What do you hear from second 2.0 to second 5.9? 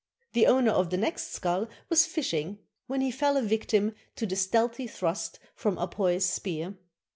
fishing when he fell a victim to a stealthy thrust from